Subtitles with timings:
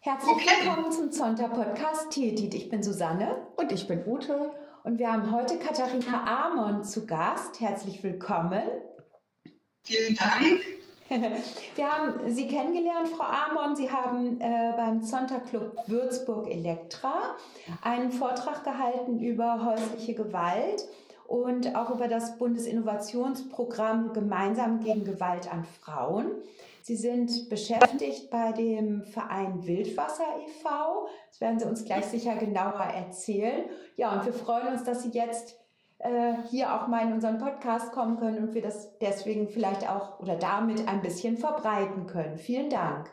[0.00, 0.46] Herzlich okay.
[0.60, 2.54] willkommen zum Zonta-Podcast Tietit.
[2.54, 3.48] Ich bin Susanne.
[3.56, 4.52] Und ich bin Ute.
[4.84, 7.60] Und wir haben heute Katharina Amon zu Gast.
[7.60, 8.62] Herzlich willkommen.
[9.82, 10.60] Vielen Dank.
[11.74, 13.74] Wir haben Sie kennengelernt, Frau Amon.
[13.74, 17.36] Sie haben äh, beim Zonta Club Würzburg Elektra
[17.82, 20.86] einen Vortrag gehalten über häusliche Gewalt
[21.28, 26.32] und auch über das Bundesinnovationsprogramm Gemeinsam gegen Gewalt an Frauen.
[26.82, 31.06] Sie sind beschäftigt bei dem Verein Wildwasser e.V.
[31.28, 33.66] Das werden Sie uns gleich sicher genauer erzählen.
[33.96, 35.54] Ja, und wir freuen uns, dass Sie jetzt
[35.98, 40.20] äh, hier auch mal in unseren Podcast kommen können und wir das deswegen vielleicht auch
[40.20, 42.38] oder damit ein bisschen verbreiten können.
[42.38, 43.10] Vielen Dank.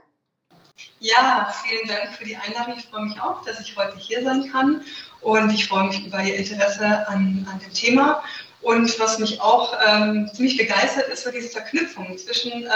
[1.00, 2.76] Ja, vielen Dank für die Einladung.
[2.78, 4.82] Ich freue mich auch, dass ich heute hier sein kann
[5.26, 8.24] und ich freue mich über Ihr Interesse an, an dem Thema
[8.62, 12.70] und was mich auch ähm, ziemlich begeistert, ist so diese Verknüpfung zwischen äh,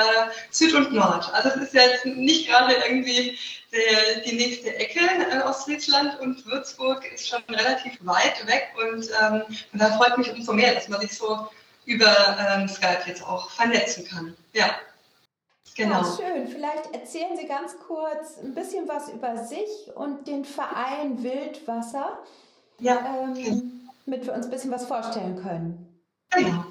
[0.49, 1.31] Süd und Nord.
[1.33, 3.37] Also es ist ja jetzt nicht gerade irgendwie
[3.71, 9.43] der, die nächste Ecke äh, Ostfriesland und Würzburg ist schon relativ weit weg und, ähm,
[9.71, 11.47] und da freut mich umso mehr, dass man sich so
[11.85, 14.35] über ähm, Skype jetzt auch vernetzen kann.
[14.53, 14.71] Ja.
[15.79, 16.01] Genau.
[16.01, 16.47] Ja, schön.
[16.49, 22.19] Vielleicht erzählen Sie ganz kurz ein bisschen was über sich und den Verein Wildwasser.
[22.79, 22.99] Ja.
[23.23, 26.01] Ähm, damit wir uns ein bisschen was vorstellen können.
[26.31, 26.65] Genau.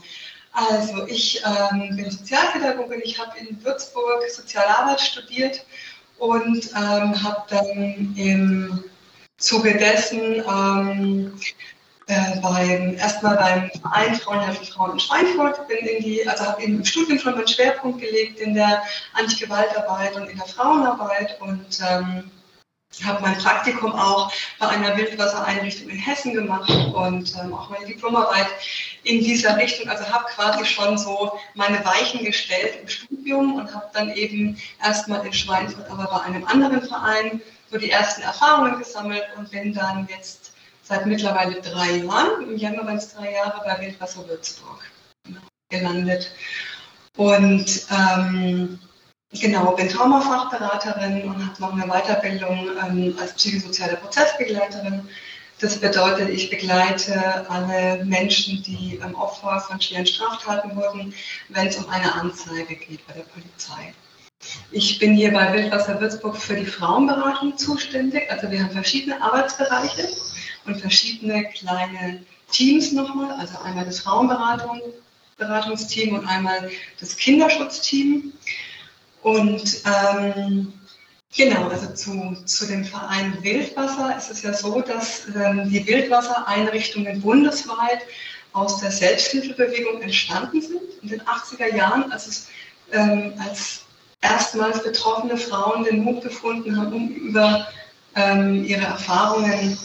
[0.53, 5.65] Also ich ähm, bin Sozialpädagogin, ich habe in Würzburg Sozialarbeit studiert
[6.19, 8.85] und ähm, habe dann im
[9.39, 11.41] Zuge dessen ähm,
[12.09, 16.85] äh, beim, erstmal beim Verein Frauenhilfe Frauen in Schweinfurt, bin in die, also habe im
[16.85, 22.31] Studium schon meinen Schwerpunkt gelegt in der Antigewaltarbeit und in der Frauenarbeit und ähm,
[23.05, 28.49] habe mein Praktikum auch bei einer Wildwassereinrichtung in Hessen gemacht und ähm, auch meine Diplomarbeit
[29.05, 29.91] in dieser Richtung.
[29.91, 35.25] Also habe quasi schon so meine Weichen gestellt im Studium und habe dann eben erstmal
[35.27, 40.09] in Schweinfurt, aber bei einem anderen Verein so die ersten Erfahrungen gesammelt und bin dann
[40.11, 40.48] jetzt
[40.89, 44.91] seit mittlerweile drei Jahren, im Januar waren es drei Jahre, bei Wildwasser Würzburg
[45.69, 46.33] gelandet.
[47.17, 48.79] Und ähm,
[49.33, 55.07] Genau, bin Traumafachberaterin und habe noch eine Weiterbildung ähm, als psychosoziale Prozessbegleiterin.
[55.61, 61.13] Das bedeutet, ich begleite alle Menschen, die ähm, Opfer von schweren Straftaten wurden,
[61.51, 63.93] wenn es um eine Anzeige geht bei der Polizei.
[64.71, 68.31] Ich bin hier bei Wildwasser Würzburg für die Frauenberatung zuständig.
[68.31, 70.09] Also wir haben verschiedene Arbeitsbereiche
[70.69, 73.33] und verschiedene kleine Teams nochmal.
[73.33, 76.71] Also einmal das Frauenberatungsteam und einmal
[77.01, 78.33] das Kinderschutzteam.
[79.23, 80.73] Und ähm,
[81.35, 87.21] genau, also zu, zu dem Verein Wildwasser ist es ja so, dass ähm, die Wildwassereinrichtungen
[87.21, 88.03] bundesweit
[88.53, 92.49] aus der Selbsthilfebewegung entstanden sind in den 80er Jahren, als, es,
[92.93, 93.83] ähm, als
[94.21, 97.69] erstmals betroffene Frauen den Mut gefunden haben, um über
[98.15, 99.79] ähm, ihre Erfahrungen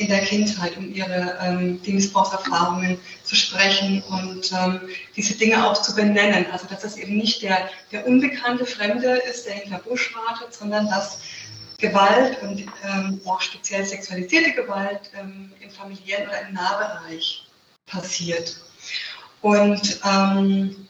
[0.00, 4.80] in der Kindheit, um ihre ähm, die Missbrauchserfahrungen zu sprechen und ähm,
[5.14, 6.46] diese Dinge auch zu benennen.
[6.50, 10.88] Also dass das eben nicht der, der unbekannte Fremde ist, der hinter Busch wartet, sondern
[10.88, 11.18] dass
[11.76, 17.46] Gewalt und ähm, auch speziell sexualisierte Gewalt ähm, im familiären oder im Nahbereich
[17.86, 18.56] passiert.
[19.42, 20.88] Und ähm,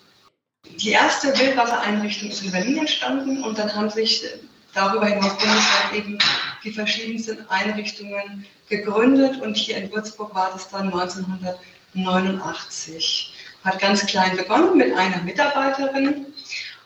[0.67, 4.25] die erste Wildwassereinrichtung ist in Berlin entstanden und dann haben sich
[4.73, 6.19] darüber hinaus bundesweit eben
[6.63, 13.35] die verschiedensten Einrichtungen gegründet und hier in Würzburg war das dann 1989.
[13.65, 16.25] Hat ganz klein begonnen mit einer Mitarbeiterin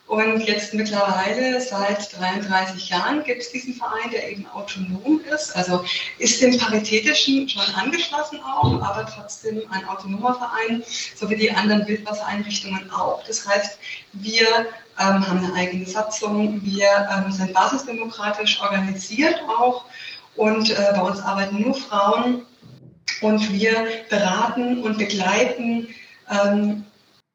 [0.07, 5.57] und jetzt mittlerweile seit 33 Jahren gibt es diesen Verein, der eben autonom ist.
[5.57, 5.83] Also
[6.19, 10.83] ist dem Paritätischen schon angeschlossen auch, aber trotzdem ein autonomer Verein,
[11.15, 13.25] so wie die anderen Wildwassereinrichtungen auch.
[13.27, 13.79] Das heißt,
[14.13, 14.47] wir
[15.01, 19.87] ähm, haben eine eigene Satzung, wir ähm, sind basisdemokratisch organisiert auch
[20.37, 22.43] und äh, bei uns arbeiten nur Frauen
[23.21, 25.89] und wir beraten und begleiten
[26.31, 26.85] ähm,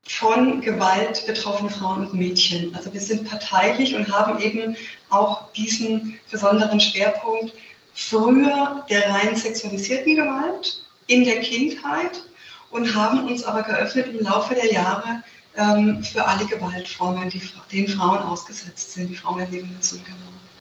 [0.08, 2.76] von Gewalt betroffene Frauen und Mädchen.
[2.76, 4.76] Also wir sind parteilich und haben eben
[5.10, 7.54] auch diesen besonderen Schwerpunkt
[7.94, 12.24] früher der rein sexualisierten Gewalt in der Kindheit
[12.72, 15.24] und haben uns aber geöffnet im Laufe der Jahre
[15.56, 17.42] ähm, für alle Gewaltformen, die
[17.72, 20.04] denen Frauen ausgesetzt sind, die Frauen erleben müssen.
[20.04, 20.59] Genau.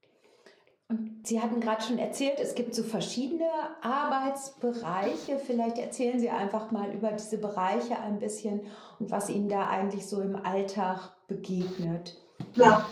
[1.29, 3.51] Sie hatten gerade schon erzählt, es gibt so verschiedene
[3.83, 5.39] Arbeitsbereiche.
[5.47, 8.63] Vielleicht erzählen Sie einfach mal über diese Bereiche ein bisschen
[8.99, 12.17] und was Ihnen da eigentlich so im Alltag begegnet.
[12.55, 12.87] Ja,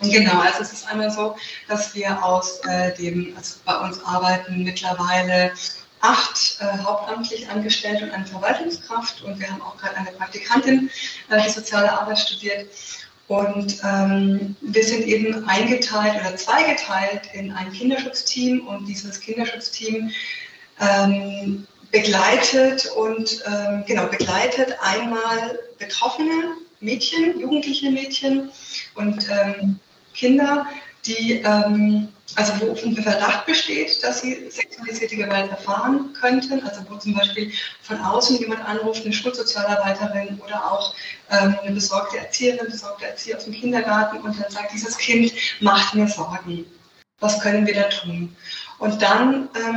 [0.00, 1.36] Genau, also es ist einmal so,
[1.68, 5.52] dass wir aus äh, dem, also bei uns arbeiten mittlerweile
[6.00, 10.90] acht äh, hauptamtlich Angestellte und eine Verwaltungskraft und wir haben auch gerade eine Praktikantin,
[11.30, 12.68] äh, die soziale Arbeit studiert
[13.28, 20.10] Und ähm, wir sind eben eingeteilt oder zweigeteilt in ein Kinderschutzteam und dieses Kinderschutzteam
[20.80, 28.50] ähm, begleitet und ähm, genau begleitet einmal betroffene Mädchen, jugendliche Mädchen
[28.94, 29.78] und ähm,
[30.14, 30.66] Kinder,
[31.08, 36.96] die ähm, also wo ein Verdacht besteht, dass sie sexualisierte Gewalt erfahren könnten, also wo
[36.96, 37.50] zum Beispiel
[37.82, 40.94] von außen jemand anruft, eine Schulsozialarbeiterin oder auch
[41.30, 45.94] ähm, eine besorgte Erzieherin, besorgte Erzieher aus dem Kindergarten und dann sagt, dieses Kind macht
[45.94, 46.66] mir Sorgen.
[47.20, 48.36] Was können wir da tun?
[48.78, 49.76] Und dann ähm,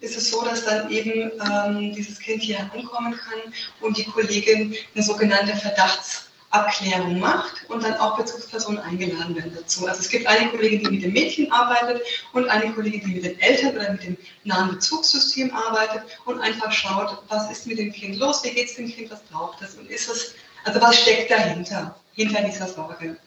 [0.00, 4.74] ist es so, dass dann eben ähm, dieses Kind hier ankommen kann und die Kollegin
[4.94, 9.86] eine sogenannte Verdachts Abklärung macht und dann auch Bezugspersonen eingeladen werden dazu.
[9.86, 12.02] Also es gibt eine Kollegin, die mit dem Mädchen arbeitet
[12.32, 16.72] und eine Kollegin, die mit den Eltern oder mit dem nahen Bezugssystem arbeitet und einfach
[16.72, 19.74] schaut, was ist mit dem Kind los, wie geht es dem Kind, was braucht es
[19.74, 20.34] und ist es,
[20.64, 23.18] also was steckt dahinter, hinter dieser Sorge.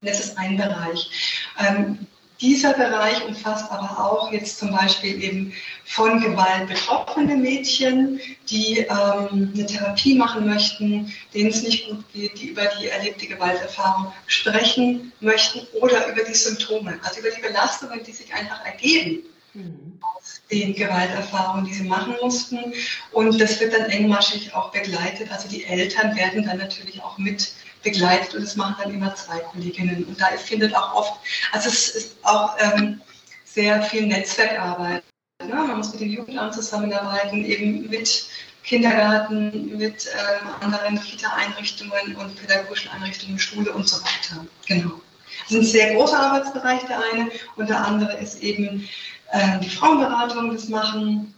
[0.00, 1.44] Das ist ein Bereich.
[1.58, 2.06] Ähm,
[2.44, 5.54] dieser Bereich umfasst aber auch jetzt zum Beispiel eben
[5.86, 8.20] von Gewalt betroffene Mädchen,
[8.50, 13.26] die ähm, eine Therapie machen möchten, denen es nicht gut geht, die über die erlebte
[13.26, 19.20] Gewalterfahrung sprechen möchten oder über die Symptome, also über die Belastungen, die sich einfach ergeben
[19.54, 19.98] mhm.
[20.02, 22.74] aus den Gewalterfahrungen, die sie machen mussten.
[23.12, 25.32] Und das wird dann engmaschig auch begleitet.
[25.32, 27.52] Also die Eltern werden dann natürlich auch mit
[27.84, 30.04] begleitet und das machen dann immer zwei Kolleginnen.
[30.04, 31.12] Und da findet auch oft,
[31.52, 33.00] also es ist auch ähm,
[33.44, 35.04] sehr viel Netzwerkarbeit.
[35.40, 35.54] Ne?
[35.54, 38.26] Man muss mit dem Jugendamt zusammenarbeiten, eben mit
[38.64, 44.46] Kindergarten, mit ähm, anderen Kita-Einrichtungen und pädagogischen Einrichtungen, Schule und so weiter.
[44.66, 45.00] Genau.
[45.42, 47.30] Das ist ein sehr großer Arbeitsbereich, der eine.
[47.56, 48.88] Und der andere ist eben
[49.32, 51.34] ähm, die Frauenberatung, das machen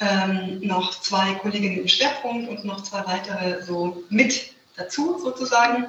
[0.00, 5.86] ähm, noch zwei Kolleginnen im Schwerpunkt und noch zwei weitere so mit dazu sozusagen,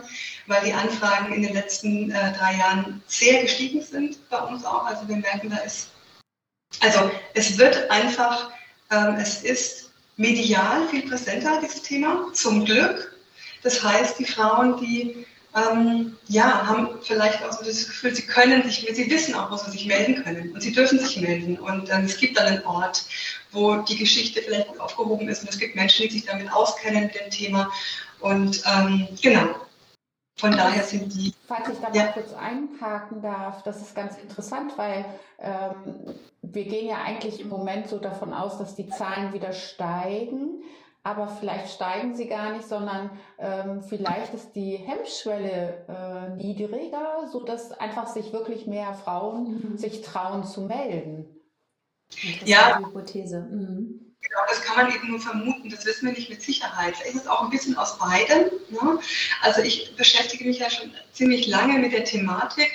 [0.47, 4.85] weil die Anfragen in den letzten äh, drei Jahren sehr gestiegen sind bei uns auch.
[4.85, 5.89] Also wir merken, da ist,
[6.81, 8.51] also es wird einfach,
[8.91, 13.15] ähm, es ist medial viel präsenter, dieses Thema, zum Glück.
[13.63, 18.63] Das heißt, die Frauen, die ähm, ja, haben vielleicht auch so das Gefühl, sie können
[18.63, 21.57] sich, sie wissen auch, wo sie sich melden können und sie dürfen sich melden.
[21.57, 23.05] Und ähm, es gibt dann einen Ort,
[23.56, 27.06] wo die Geschichte vielleicht gut aufgehoben ist und es gibt Menschen, die sich damit auskennen
[27.06, 27.72] mit dem Thema
[28.19, 29.56] und ähm, genau,
[30.38, 31.34] von daher sind die.
[31.48, 35.06] Falls ich da mal kurz einhaken darf, das ist ganz interessant, weil
[35.40, 40.62] ähm, wir gehen ja eigentlich im Moment so davon aus, dass die Zahlen wieder steigen.
[41.04, 47.72] Aber vielleicht steigen sie gar nicht, sondern ähm, vielleicht ist die Hemmschwelle äh, niedriger, sodass
[47.72, 49.78] einfach sich wirklich mehr Frauen mhm.
[49.78, 51.34] sich trauen zu melden.
[52.46, 52.80] Ja.
[52.80, 53.48] Hypothese.
[53.52, 54.06] Mhm.
[54.22, 56.96] Genau, das kann man eben nur vermuten, das wissen wir nicht mit Sicherheit.
[56.98, 58.46] Vielleicht ist es auch ein bisschen aus beidem.
[58.69, 59.00] Ne?
[59.42, 62.72] Also ich beschäftige mich ja schon ziemlich lange mit der Thematik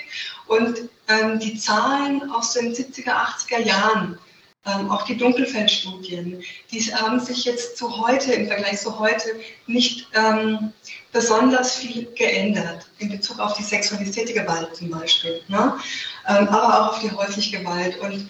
[0.47, 4.17] und ähm, die Zahlen aus den 70er, 80er Jahren,
[4.65, 10.07] ähm, auch die Dunkelfeldstudien, die haben sich jetzt zu heute, im Vergleich zu heute, nicht
[10.13, 10.71] ähm,
[11.11, 15.77] besonders viel geändert in Bezug auf die sexualisierte Gewalt zum Beispiel, ne?
[16.27, 17.97] Ähm, aber auch auf die häusliche Gewalt.
[17.99, 18.29] Und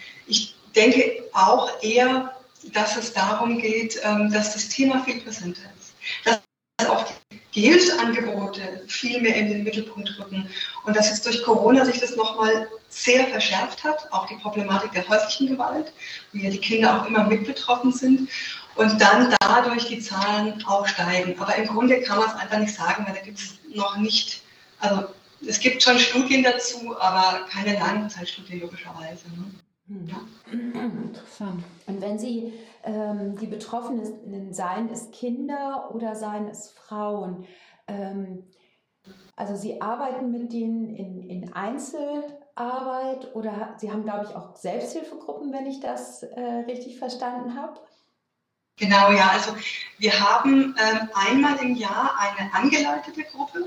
[0.76, 2.36] denke auch eher,
[2.74, 5.94] dass es darum geht, ähm, dass das Thema viel präsenter ist.
[6.26, 6.42] Dass
[6.88, 7.06] auch
[7.54, 10.50] die Hilfsangebote viel mehr in den Mittelpunkt rücken
[10.86, 15.08] und dass jetzt durch Corona sich das nochmal sehr verschärft hat, auch die Problematik der
[15.08, 15.92] häuslichen Gewalt,
[16.32, 18.30] wo ja die Kinder auch immer mit betroffen sind
[18.76, 21.40] und dann dadurch die Zahlen auch steigen.
[21.40, 24.42] Aber im Grunde kann man es einfach nicht sagen, weil da gibt es noch nicht,
[24.80, 25.06] also
[25.46, 29.28] es gibt schon Studien dazu, aber keine Langzeitstudie logischerweise.
[29.30, 29.52] Ne?
[30.08, 30.22] Ja.
[30.52, 31.64] Interessant.
[31.88, 37.46] Und wenn Sie ähm, die Betroffenen seien es Kinder oder seien es Frauen,
[37.88, 38.44] ähm,
[39.36, 45.52] also Sie arbeiten mit denen in, in Einzelarbeit oder Sie haben, glaube ich, auch Selbsthilfegruppen,
[45.52, 47.80] wenn ich das äh, richtig verstanden habe?
[48.78, 49.32] Genau, ja.
[49.34, 49.56] Also
[49.98, 53.66] wir haben ähm, einmal im Jahr eine angeleitete Gruppe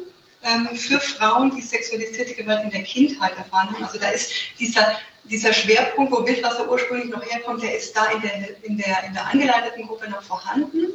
[0.75, 3.85] für Frauen, die sexualisierte Gewalt in der Kindheit erfahren haben.
[3.85, 8.21] Also da ist dieser dieser Schwerpunkt, wo Wildwasser ursprünglich noch herkommt, der ist da in
[8.21, 10.87] der, in der, in der angeleiteten Gruppe noch vorhanden.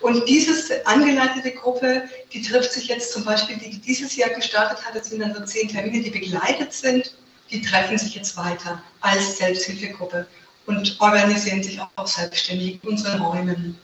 [0.00, 4.94] Und diese angeleitete Gruppe, die trifft sich jetzt zum Beispiel, die dieses Jahr gestartet hat,
[4.94, 7.14] das sind dann so zehn Termine, die begleitet sind,
[7.50, 10.26] die treffen sich jetzt weiter als Selbsthilfegruppe
[10.66, 13.78] und organisieren sich auch selbstständig in unseren Räumen.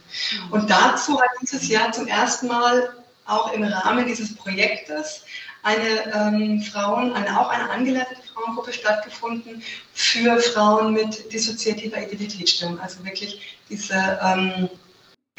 [0.51, 2.93] Und dazu hat dieses Jahr zum ersten Mal
[3.25, 5.25] auch im Rahmen dieses Projektes
[5.63, 9.63] eine ähm, Frauen, eine, auch eine angeleitete Frauengruppe stattgefunden
[9.93, 12.79] für Frauen mit dissoziativer Identitätsstörung.
[12.79, 14.69] Also wirklich diese, ähm,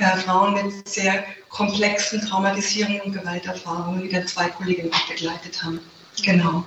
[0.00, 5.80] ja, Frauen mit sehr komplexen Traumatisierungen und Gewalterfahrungen, die dann zwei Kolleginnen begleitet haben.
[6.24, 6.64] Genau.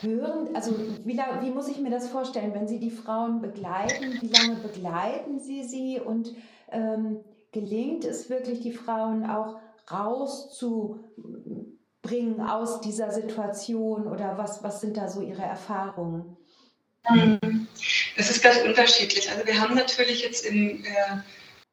[0.00, 4.18] Hören, also wie, wie muss ich mir das vorstellen, wenn Sie die Frauen begleiten?
[4.20, 6.34] Wie lange begleiten Sie sie und
[6.70, 7.18] ähm,
[7.52, 9.58] gelingt es wirklich, die Frauen auch
[9.90, 16.36] rauszubringen aus dieser Situation oder was, was sind da so Ihre Erfahrungen?
[18.16, 19.30] Das ist ganz unterschiedlich.
[19.30, 21.16] Also wir haben natürlich jetzt im, äh,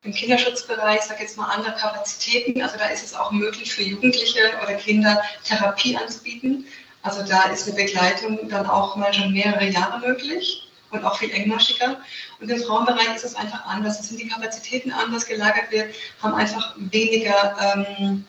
[0.04, 2.62] im Kinderschutzbereich, sage jetzt mal, andere Kapazitäten.
[2.62, 6.66] Also da ist es auch möglich für Jugendliche oder Kinder Therapie anzubieten.
[7.02, 10.65] Also da ist eine Begleitung dann auch mal schon mehrere Jahre möglich
[10.96, 11.98] und auch viel engmaschiger.
[12.40, 14.00] Und im Frauenbereich ist es einfach anders.
[14.00, 15.66] Es sind die Kapazitäten anders gelagert.
[15.70, 15.90] Wir
[16.22, 18.26] haben einfach weniger, ähm,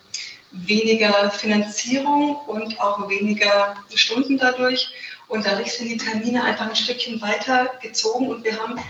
[0.53, 4.89] weniger Finanzierung und auch weniger Stunden dadurch.
[5.29, 8.81] Und dadurch sind die Termine einfach ein Stückchen weiter gezogen und wir haben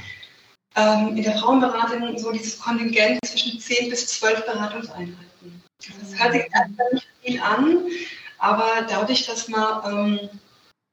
[0.76, 5.62] ähm, in der Frauenberatung so dieses Kontingent zwischen 10 bis 12 Beratungseinheiten.
[5.78, 7.86] Das hört sich viel an,
[8.38, 10.40] aber dadurch, dass man ähm,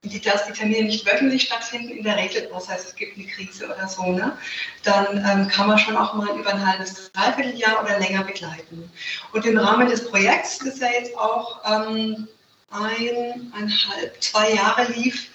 [0.03, 3.25] die, dass die Termine nicht wöchentlich stattfinden, in der Regel, das heißt, es gibt eine
[3.27, 4.37] Krise oder so, ne,
[4.83, 8.91] dann ähm, kann man schon auch mal über ein halbes, dreiviertel Jahr oder länger begleiten.
[9.31, 12.27] Und im Rahmen des Projekts, das ja jetzt auch ähm,
[12.69, 15.29] eineinhalb, zwei Jahre lief,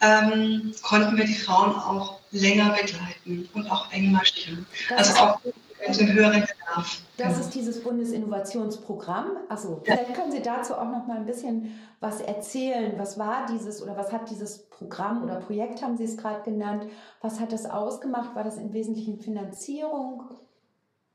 [0.00, 4.58] ähm, konnten wir die Frauen auch länger begleiten und auch engmaschiger.
[4.96, 5.40] Also auch
[5.84, 7.00] einem höheren Bedarf.
[7.16, 9.38] Das ist dieses Bundesinnovationsprogramm.
[9.48, 9.94] Also ja.
[9.94, 12.94] vielleicht können Sie dazu auch noch mal ein bisschen was erzählen.
[12.98, 16.84] Was war dieses oder was hat dieses Programm oder Projekt, haben Sie es gerade genannt,
[17.20, 18.34] was hat das ausgemacht?
[18.34, 20.24] War das im Wesentlichen Finanzierung?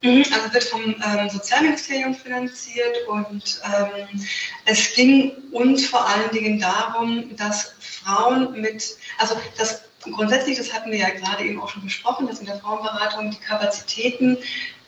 [0.03, 4.25] Mhm, also wird vom ähm, Sozialministerium finanziert und ähm,
[4.65, 9.35] es ging uns vor allen Dingen darum, dass Frauen mit, also
[10.03, 13.31] das grundsätzlich, das hatten wir ja gerade eben auch schon besprochen, dass in der Frauenberatung
[13.31, 14.37] die Kapazitäten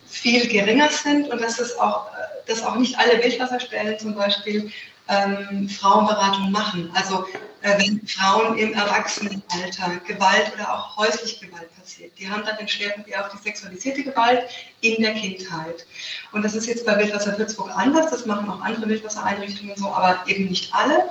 [0.05, 2.07] viel geringer sind und dass es auch,
[2.45, 4.71] dass auch nicht alle Wildwasserstellen zum Beispiel
[5.09, 6.89] ähm, Frauenberatung machen.
[6.93, 7.25] Also
[7.61, 12.67] äh, wenn Frauen im Erwachsenenalter Gewalt oder auch häusliche Gewalt passiert, die haben dann den
[12.67, 14.43] Schwerpunkt eher auf die sexualisierte Gewalt
[14.81, 15.85] in der Kindheit.
[16.31, 20.23] Und das ist jetzt bei Wildwasser Würzburg anders, das machen auch andere Wildwassereinrichtungen so, aber
[20.27, 21.09] eben nicht alle.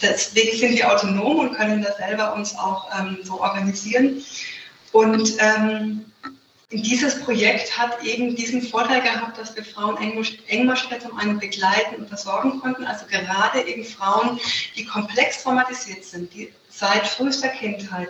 [0.00, 4.24] Deswegen sind wir autonom und können das selber uns auch ähm, so organisieren.
[4.92, 6.04] Und ähm,
[6.70, 9.98] dieses Projekt hat eben diesen Vorteil gehabt, dass wir Frauen
[10.48, 12.84] engmaschiger zum einen begleiten und versorgen konnten.
[12.84, 14.40] Also gerade eben Frauen,
[14.76, 18.08] die komplex traumatisiert sind, die seit frühester Kindheit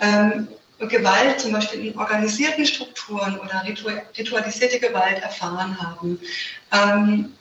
[0.00, 0.48] ähm,
[0.78, 6.20] Gewalt zum Beispiel in organisierten Strukturen oder ritualisierte Gewalt erfahren haben.
[6.72, 7.32] Ähm,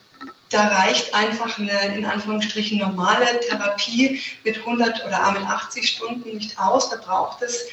[0.49, 6.89] da reicht einfach eine in Anführungsstrichen normale Therapie mit 100 oder 80 Stunden nicht aus.
[6.89, 7.67] Da braucht es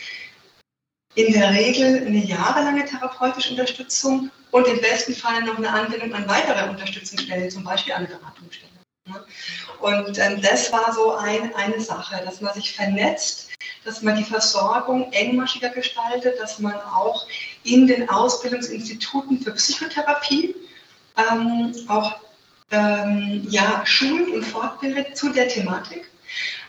[1.14, 6.28] in der Regel eine jahrelange therapeutische Unterstützung und im besten Fall noch eine Anbindung an
[6.28, 8.72] weitere Unterstützungsstellen, zum Beispiel eine Beratungsstelle.
[9.80, 13.50] Und ähm, das war so ein, eine Sache, dass man sich vernetzt,
[13.84, 17.26] dass man die Versorgung engmaschiger gestaltet, dass man auch
[17.64, 20.54] in den Ausbildungsinstituten für Psychotherapie
[21.16, 22.14] ähm, auch
[22.72, 26.10] ähm, ja, schult und fortbildet zu der Thematik,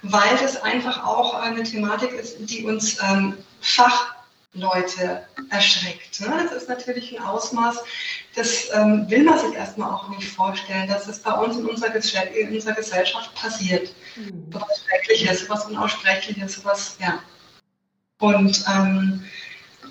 [0.02, 4.14] weil das einfach auch eine Thematik ist, die uns ähm, Fach
[4.54, 6.22] Leute erschreckt.
[6.22, 6.30] Ne?
[6.44, 7.84] Das ist natürlich ein Ausmaß,
[8.36, 11.96] das ähm, will man sich erstmal auch nicht vorstellen, dass es bei uns in unserer,
[12.36, 13.94] in unserer Gesellschaft passiert.
[14.16, 14.52] Mhm.
[14.52, 17.20] So was Schreckliches, so was Unaussprechliches, so was, ja.
[18.20, 19.24] Und ähm,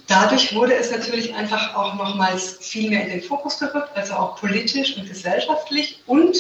[0.07, 4.37] dadurch wurde es natürlich einfach auch nochmals viel mehr in den Fokus gerückt, also auch
[4.37, 6.37] politisch und gesellschaftlich und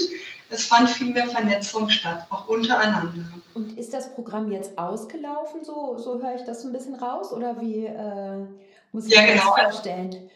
[0.50, 3.24] es fand viel mehr Vernetzung statt, auch untereinander.
[3.54, 5.64] Und ist das Programm jetzt ausgelaufen?
[5.64, 8.46] So, so höre ich das ein bisschen raus oder wie äh,
[8.92, 9.54] muss ich ja, mir genau.
[9.56, 10.30] das vorstellen?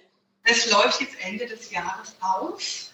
[0.44, 2.92] Es läuft jetzt Ende des Jahres aus.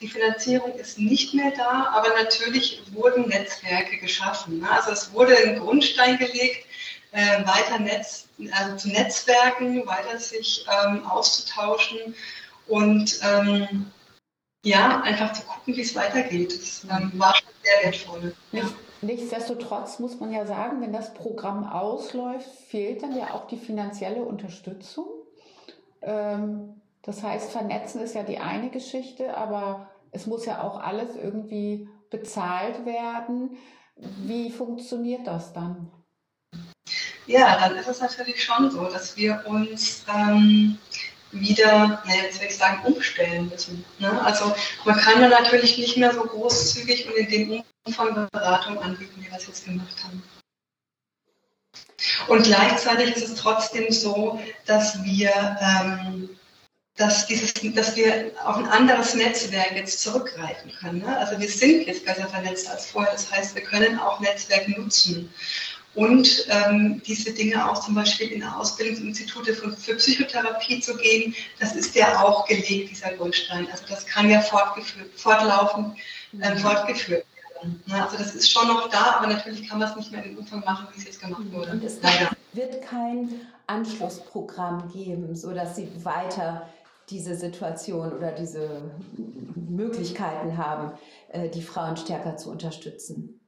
[0.00, 4.60] Die Finanzierung ist nicht mehr da, aber natürlich wurden Netzwerke geschaffen.
[4.60, 4.70] Ne?
[4.70, 6.66] Also es wurde ein Grundstein gelegt,
[7.12, 12.14] äh, weiter Netz, also zu Netzwerken, weiter sich ähm, auszutauschen
[12.66, 13.90] und ähm,
[14.64, 16.52] ja, einfach zu gucken, wie es weitergeht.
[16.54, 18.34] Das ähm, war schon sehr wertvoll.
[18.52, 18.64] Ja.
[19.02, 24.22] Nichtsdestotrotz muss man ja sagen, wenn das Programm ausläuft, fehlt dann ja auch die finanzielle
[24.22, 25.06] Unterstützung.
[26.02, 31.16] Ähm, das heißt, vernetzen ist ja die eine Geschichte, aber es muss ja auch alles
[31.16, 33.56] irgendwie bezahlt werden.
[33.96, 35.90] Wie funktioniert das dann?
[37.30, 40.76] Ja, dann ist es natürlich schon so, dass wir uns ähm,
[41.30, 43.84] wieder, naja, jetzt will ich sagen, umstellen müssen.
[44.00, 44.20] Ne?
[44.24, 44.52] Also
[44.84, 49.30] man kann ja natürlich nicht mehr so großzügig und in dem Umfang Beratung anbieten, wie
[49.30, 50.24] wir es jetzt gemacht haben.
[52.26, 56.30] Und gleichzeitig ist es trotzdem so, dass wir, ähm,
[56.96, 61.02] dass, dieses, dass wir auf ein anderes Netzwerk jetzt zurückgreifen können.
[61.02, 61.16] Ne?
[61.16, 63.12] Also wir sind jetzt besser vernetzt als vorher.
[63.12, 65.32] Das heißt, wir können auch Netzwerke nutzen.
[65.94, 71.74] Und ähm, diese Dinge auch zum Beispiel in Ausbildungsinstitute für, für Psychotherapie zu gehen, das
[71.74, 73.66] ist ja auch gelegt, dieser Grundstein.
[73.72, 75.96] Also das kann ja fortgeführt, fortlaufend
[76.40, 76.58] ähm, mhm.
[76.58, 77.26] fortgeführt
[77.62, 77.82] werden.
[77.86, 78.04] Ne?
[78.04, 80.38] Also das ist schon noch da, aber natürlich kann man es nicht mehr in dem
[80.38, 81.52] Umfang machen, wie es jetzt gemacht mhm.
[81.52, 81.72] wurde.
[81.72, 81.98] Und es
[82.52, 86.68] wird kein Anschlussprogramm geben, sodass sie weiter
[87.08, 88.82] diese Situation oder diese
[89.68, 90.92] Möglichkeiten haben,
[91.30, 93.40] äh, die Frauen stärker zu unterstützen?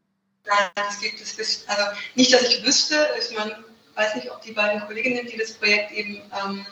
[0.46, 1.82] Nein, es gibt es also
[2.14, 3.08] nicht, dass ich wüsste.
[3.18, 3.56] Ich meine,
[3.94, 6.66] weiß nicht, ob die beiden Kolleginnen, die das Projekt eben ähm,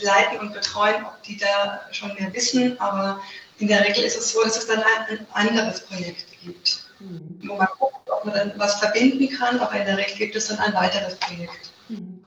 [0.00, 2.78] leiten und betreuen, ob die da schon mehr wissen.
[2.80, 3.20] Aber
[3.58, 7.40] in der Regel ist es so, dass es dann ein, ein anderes Projekt gibt, mhm.
[7.46, 9.60] wo man guckt, ob man dann was verbinden kann.
[9.60, 11.72] Aber in der Regel gibt es dann ein weiteres Projekt.
[11.88, 12.24] Mhm.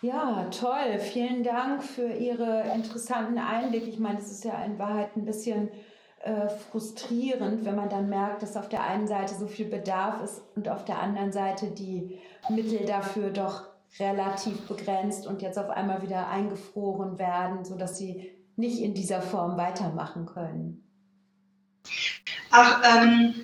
[0.00, 1.00] Ja, toll.
[1.00, 3.88] Vielen Dank für Ihre interessanten Einblicke.
[3.88, 5.70] Ich meine, es ist ja in Wahrheit ein bisschen
[6.20, 10.42] äh, frustrierend, wenn man dann merkt, dass auf der einen Seite so viel Bedarf ist
[10.56, 16.02] und auf der anderen Seite die Mittel dafür doch relativ begrenzt und jetzt auf einmal
[16.02, 20.84] wieder eingefroren werden, sodass sie nicht in dieser Form weitermachen können.
[22.50, 23.34] Ach, ähm,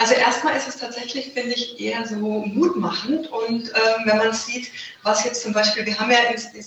[0.00, 3.26] also erstmal ist es tatsächlich, finde ich, eher so mutmachend.
[3.32, 4.70] Und ähm, wenn man sieht,
[5.02, 6.18] was jetzt zum Beispiel, wir haben ja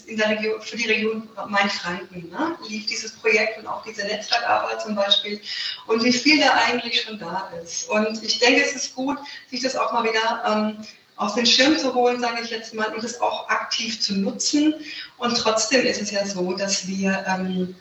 [0.06, 4.82] in, der Region, für die Region Main-Franken, ne, lief dieses Projekt und auch diese Netzwerkarbeit
[4.82, 5.40] zum Beispiel
[5.88, 7.90] und wie viel da eigentlich schon da ist.
[7.90, 9.18] Und ich denke, es ist gut,
[9.50, 10.86] sich das auch mal wieder ähm,
[11.16, 14.74] aus den Schirm zu holen, sage ich jetzt mal, und es auch aktiv zu nutzen.
[15.18, 17.76] Und trotzdem ist es ja so, dass wir ähm,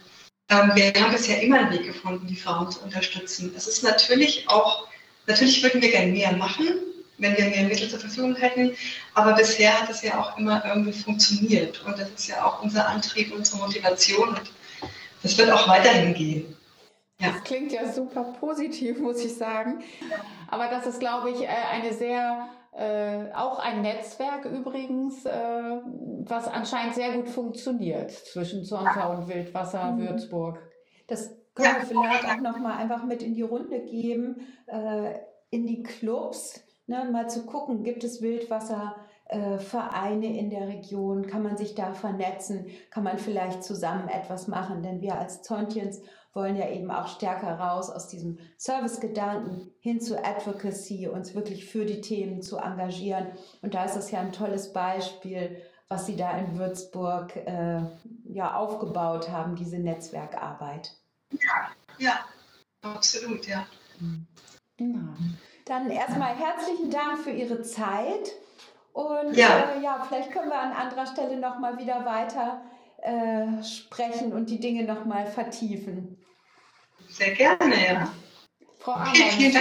[0.48, 3.52] ähm wir haben bisher immer einen Weg gefunden, die Frauen zu unterstützen.
[3.56, 4.86] Es ist natürlich auch
[5.30, 6.66] Natürlich würden wir gerne mehr machen,
[7.18, 8.72] wenn wir mehr Mittel zur Verfügung hätten,
[9.14, 12.88] aber bisher hat es ja auch immer irgendwie funktioniert und das ist ja auch unser
[12.88, 14.52] Antrieb, unsere Motivation und
[15.22, 16.56] das wird auch weiterhin gehen.
[17.20, 17.32] Ja.
[17.32, 19.80] Das klingt ja super positiv, muss ich sagen.
[20.48, 25.30] Aber das ist, glaube ich, äh, eine sehr, äh, auch ein Netzwerk übrigens, äh,
[26.24, 30.08] was anscheinend sehr gut funktioniert zwischen Zonta und Wildwasser mhm.
[30.08, 30.58] Würzburg.
[31.08, 35.14] Das können wir vielleicht auch nochmal einfach mit in die Runde geben, äh,
[35.50, 41.42] in die Clubs, ne, mal zu gucken, gibt es Wildwasservereine äh, in der Region, kann
[41.42, 46.56] man sich da vernetzen, kann man vielleicht zusammen etwas machen, denn wir als Zontjens wollen
[46.56, 52.00] ja eben auch stärker raus aus diesem Servicegedanken hin zu Advocacy, uns wirklich für die
[52.00, 53.26] Themen zu engagieren.
[53.62, 57.80] Und da ist es ja ein tolles Beispiel, was Sie da in Würzburg äh,
[58.24, 60.99] ja aufgebaut haben, diese Netzwerkarbeit.
[61.30, 62.24] Ja, ja,
[62.82, 63.66] absolut, ja.
[64.76, 65.14] Genau.
[65.66, 68.32] Dann erstmal herzlichen Dank für Ihre Zeit.
[68.92, 72.62] Und ja, äh, ja vielleicht können wir an anderer Stelle nochmal wieder weiter
[73.02, 76.18] äh, sprechen und die Dinge nochmal vertiefen.
[77.08, 78.12] Sehr gerne, ja.
[78.78, 79.52] Frau Ammann, viel,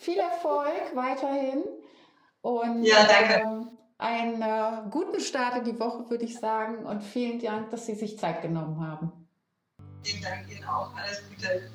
[0.00, 1.62] viel, Erfolg weiterhin.
[2.40, 3.34] Und ja, danke.
[3.34, 6.86] Äh, einen äh, guten Start in die Woche, würde ich sagen.
[6.86, 9.27] Und vielen Dank, dass Sie sich Zeit genommen haben.
[10.08, 10.90] Vielen Dank Ihnen auch.
[10.96, 11.70] Alles Gute.